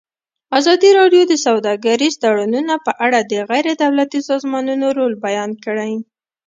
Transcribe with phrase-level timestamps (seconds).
[0.59, 5.93] ازادي راډیو د سوداګریز تړونونه په اړه د غیر دولتي سازمانونو رول بیان کړی.